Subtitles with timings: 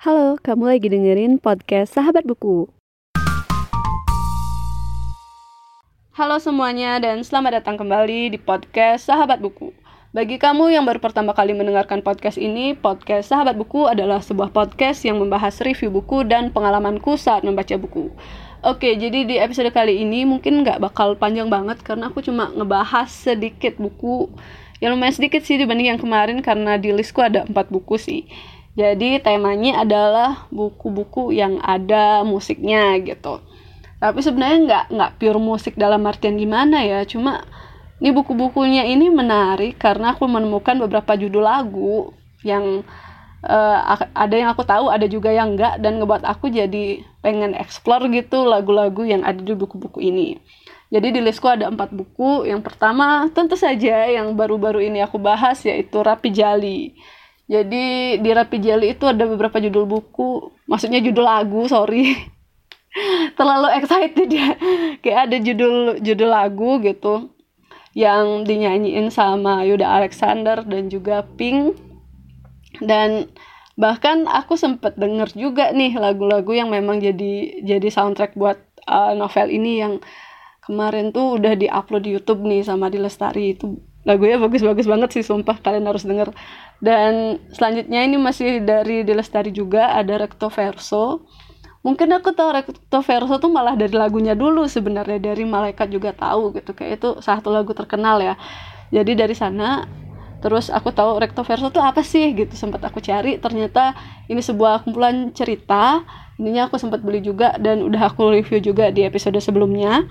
[0.00, 2.72] Halo, kamu lagi dengerin podcast Sahabat Buku.
[6.16, 9.76] Halo semuanya dan selamat datang kembali di podcast Sahabat Buku.
[10.16, 15.04] Bagi kamu yang baru pertama kali mendengarkan podcast ini, podcast Sahabat Buku adalah sebuah podcast
[15.04, 18.08] yang membahas review buku dan pengalamanku saat membaca buku.
[18.64, 23.12] Oke, jadi di episode kali ini mungkin nggak bakal panjang banget karena aku cuma ngebahas
[23.12, 24.32] sedikit buku
[24.80, 28.24] yang lumayan sedikit sih dibanding yang kemarin karena di listku ada empat buku sih.
[28.80, 33.44] Jadi temanya adalah buku-buku yang ada musiknya gitu.
[34.00, 37.44] Tapi sebenarnya nggak nggak pure musik dalam artian gimana ya cuma
[38.00, 42.80] ini buku-bukunya ini menarik karena aku menemukan beberapa judul lagu yang
[43.44, 48.08] uh, ada yang aku tahu ada juga yang enggak dan ngebuat aku jadi pengen explore
[48.08, 50.40] gitu lagu-lagu yang ada di buku-buku ini.
[50.88, 52.48] Jadi di listku ada empat buku.
[52.48, 56.96] Yang pertama tentu saja yang baru-baru ini aku bahas yaitu Rapi Jali
[57.50, 60.54] jadi di Rapi Jali itu ada beberapa judul buku.
[60.70, 62.14] Maksudnya judul lagu sorry.
[63.38, 64.54] Terlalu excited ya.
[65.02, 67.34] Kayak ada judul judul lagu gitu.
[67.90, 71.74] Yang dinyanyiin sama Yuda Alexander dan juga Pink.
[72.78, 73.26] Dan
[73.74, 79.50] bahkan aku sempet denger juga nih lagu-lagu yang memang jadi jadi soundtrack buat uh, novel
[79.50, 79.98] ini yang
[80.62, 85.22] kemarin tuh udah diupload di YouTube nih sama di Lestari itu lagunya bagus-bagus banget sih
[85.22, 86.34] sumpah kalian harus denger.
[86.82, 91.22] Dan selanjutnya ini masih dari di Lestari juga ada Recto Verso.
[91.86, 96.58] Mungkin aku tahu Recto Verso tuh malah dari lagunya dulu sebenarnya dari malaikat juga tahu
[96.58, 98.34] gitu kayak itu satu lagu terkenal ya.
[98.90, 99.86] Jadi dari sana
[100.42, 103.94] terus aku tahu Recto Verso tuh apa sih gitu sempat aku cari ternyata
[104.26, 106.02] ini sebuah kumpulan cerita.
[106.40, 110.08] Ininya aku sempat beli juga dan udah aku review juga di episode sebelumnya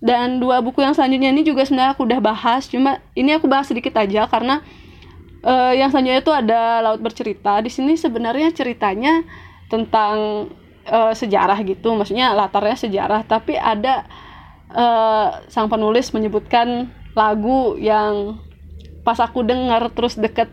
[0.00, 3.72] dan dua buku yang selanjutnya ini juga sebenarnya aku udah bahas cuma ini aku bahas
[3.72, 4.60] sedikit aja karena
[5.40, 7.62] uh, yang selanjutnya itu ada laut bercerita.
[7.64, 9.24] Di sini sebenarnya ceritanya
[9.72, 10.48] tentang
[10.86, 14.04] uh, sejarah gitu maksudnya latarnya sejarah tapi ada
[14.70, 18.38] uh, sang penulis menyebutkan lagu yang
[19.02, 20.50] pas aku dengar terus deket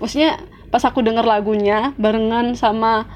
[0.00, 0.40] maksudnya
[0.72, 3.06] pas aku dengar lagunya barengan sama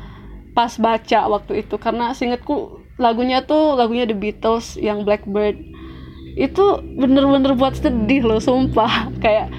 [0.55, 1.75] pas baca waktu itu.
[1.79, 5.63] Karena singkatku lagunya tuh lagunya The Beatles yang Blackbird
[6.39, 6.65] itu
[6.99, 9.11] bener-bener buat sedih loh sumpah.
[9.25, 9.51] Kayak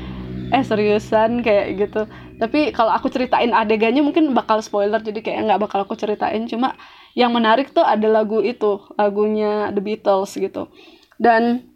[0.50, 2.02] eh seriusan kayak gitu.
[2.42, 6.50] Tapi kalau aku ceritain adegannya mungkin bakal spoiler jadi kayak nggak bakal aku ceritain.
[6.50, 6.74] Cuma
[7.14, 10.74] yang menarik tuh ada lagu itu lagunya The Beatles gitu.
[11.22, 11.70] Dan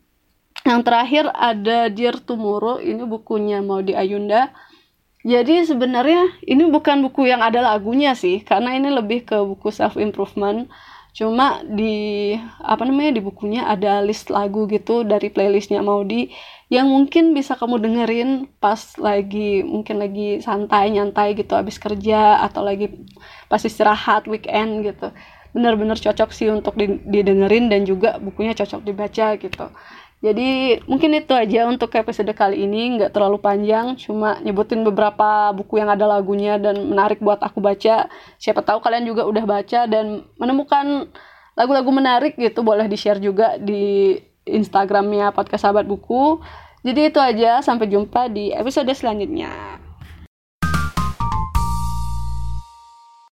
[0.63, 4.49] yang terakhir ada Dear Tomorrow ini bukunya mau di Ayunda.
[5.23, 9.95] Jadi sebenarnya ini bukan buku yang ada lagunya sih karena ini lebih ke buku self
[9.95, 10.67] improvement
[11.13, 16.33] cuma di apa namanya di bukunya ada list lagu gitu dari playlistnya Maudi
[16.73, 22.65] yang mungkin bisa kamu dengerin pas lagi mungkin lagi santai nyantai gitu abis kerja atau
[22.65, 22.89] lagi
[23.45, 25.13] pas istirahat weekend gitu.
[25.53, 29.69] Bener-bener cocok sih untuk didengerin dan juga bukunya cocok dibaca gitu
[30.23, 35.83] jadi mungkin itu aja untuk episode kali ini nggak terlalu panjang, cuma nyebutin beberapa buku
[35.83, 38.07] yang ada lagunya dan menarik buat aku baca.
[38.39, 41.11] Siapa tahu kalian juga udah baca dan menemukan
[41.59, 44.15] lagu-lagu menarik gitu, boleh di share juga di
[44.47, 46.39] Instagramnya podcast sahabat buku.
[46.87, 49.82] Jadi itu aja, sampai jumpa di episode selanjutnya.